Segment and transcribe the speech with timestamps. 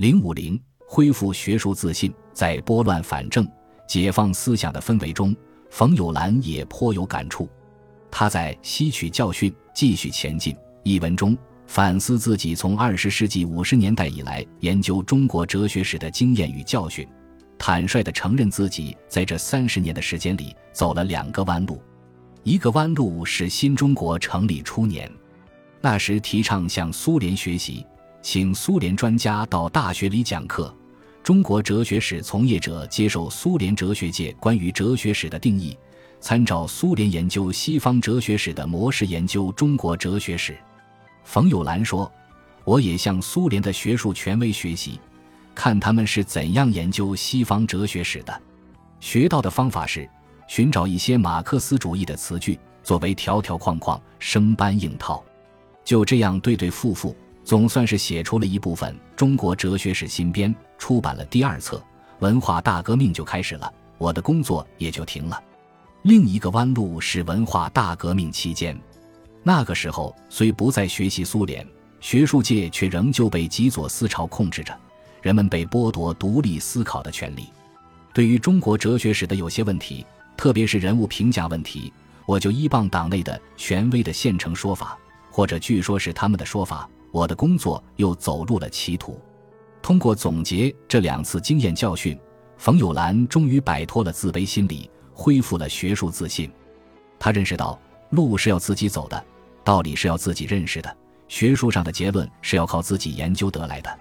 [0.00, 0.58] 零五零
[0.88, 3.46] 恢复学术自信，在拨乱反正、
[3.86, 5.36] 解放思想的氛围中，
[5.68, 7.46] 冯友兰也颇有感触。
[8.10, 11.36] 他在《吸取教训，继续前进》一文中
[11.66, 17.06] 反思自己从二十世纪五十年代以来研究中国哲学史的经验与教训，
[17.58, 21.78] 坦率地承认自己在这三十年的时间里走了两个弯路。
[22.42, 25.12] 一个弯路是新中国成立初年，
[25.82, 27.84] 那时提倡向苏联学习，
[28.22, 30.74] 请苏联专家到大学里讲课，
[31.22, 35.76] 中国哲学史从业者接受苏联哲学界关于哲学史的定义。
[36.20, 40.54] 参照苏联研究西方哲学史的模式研究中国哲学史，
[41.24, 42.12] 冯友兰说
[42.62, 45.00] ：“我也向苏联的学术权威学习，
[45.54, 48.42] 看他们是怎样研究西方哲学史的。
[49.00, 50.06] 学到的方法是
[50.46, 55.24] 寻找一些马克思主义的词句作为条条框框，生搬硬套。
[55.82, 61.82] 就这样对对付付，总算是写出了一部分《中国哲学史新编》，出版了第二册。
[62.20, 65.42] 文化大革命就开始了，我的工作也就停了。”
[66.02, 68.78] 另一个弯路是文化大革命期间，
[69.42, 71.66] 那个时候虽不再学习苏联，
[72.00, 74.74] 学术界却仍旧被极左思潮控制着，
[75.20, 77.46] 人们被剥夺独立思考的权利。
[78.14, 80.06] 对于中国哲学史的有些问题，
[80.36, 81.92] 特别是人物评价问题，
[82.24, 84.98] 我就依傍党内的权威的现成说法，
[85.30, 89.20] 或者据说是他们的说法，我的工作又走入了歧途。
[89.82, 92.18] 通过总结这两次经验教训，
[92.58, 94.90] 冯友兰终于摆脱了自卑心理。
[95.12, 96.50] 恢复了学术自信，
[97.18, 99.22] 他认识到路是要自己走的，
[99.62, 100.96] 道理是要自己认识的，
[101.28, 103.98] 学术上的结论是要靠自己研究得来的。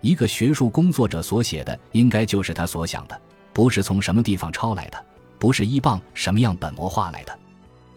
[0.00, 3.20] 一个学术工作者所写的，应该就是他所想的，
[3.52, 5.04] 不是从什么地方抄来的，
[5.38, 7.38] 不是依傍什么样本模画来的。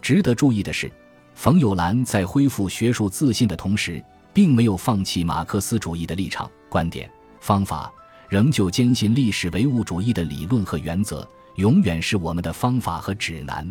[0.01, 0.91] 值得注意的是，
[1.33, 4.03] 冯友兰在恢复学术自信的同时，
[4.37, 7.91] 并没有放弃马克思主义的立场、观点、方法，
[8.29, 11.27] 仍旧坚信历史唯物主义的理论和原则。
[11.55, 13.67] 永远是我们的方法和指南。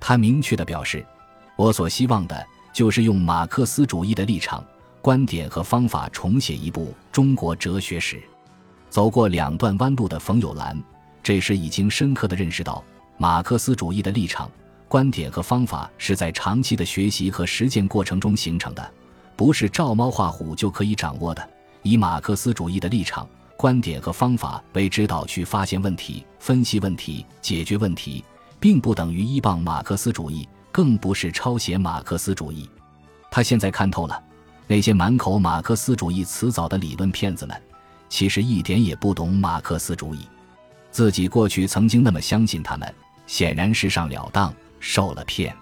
[0.00, 1.06] 他明确地表示
[1.54, 4.64] ：“我所希望的就是用马克思主义的立场、
[5.00, 8.20] 观点和方法重写一部中国哲学史。”
[8.90, 10.76] 走过两段弯路的冯友兰，
[11.22, 12.82] 这时已经深刻地认识到，
[13.18, 14.50] 马克思主义的立场、
[14.88, 18.92] 观点和方法是在长期的学习和实践过程中形成的，
[19.36, 21.48] 不是照猫画虎就可以掌握的。
[21.82, 23.28] 以马克思主义的立场。
[23.54, 28.24] 观点和方法为指导去发现问题、分析问题、解决问题，
[28.58, 32.68] 并不等于依傍马克思主义，更不是抄写马克思主义。
[33.30, 34.20] 他现在看透了，
[34.66, 37.62] 那些满口马克思主义辞藻的理论骗子们，
[38.08, 40.26] 其实一点也不懂马克思主义。
[40.90, 42.92] 自己过去曾经那么相信他们，
[43.28, 45.54] 显然是上了当，受了骗。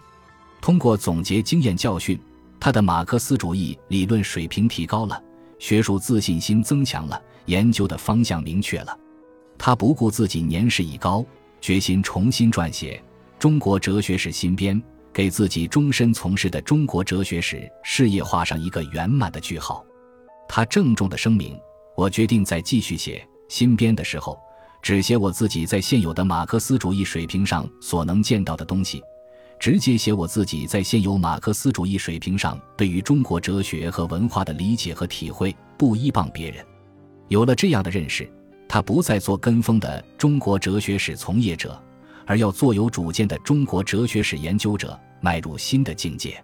[0.63, 2.19] 通过总结经验教训，
[2.61, 5.21] 他的马克思主义理论水平提高了，
[5.59, 7.21] 学术自信心增强了。
[7.47, 8.97] 研究的方向明确了，
[9.59, 11.25] 他不顾自己年事已高，
[11.61, 13.03] 决心重新撰写
[13.41, 14.77] 《中国哲学史新编》，
[15.13, 19.85] 给自己终身从事的中国哲学史事业画上一个圆满的句号。
[20.49, 21.59] 他郑重地声明
[21.97, 24.39] ：“我决定在继续写新编的时候，
[24.81, 29.03] 只写我自己在现有的马克思主义水平上所能见到的东西，
[29.61, 36.65] 直接写我自己在现有马克思主义水平上对于中国哲学和文化的理解和体会，不依傍别人。”
[37.29, 38.27] 有了这样的认识，
[38.67, 41.79] 他不再做跟风的中国哲学史从业者，
[42.25, 46.43] 而要做有主见的中国哲学史研究者，迈入新的境界。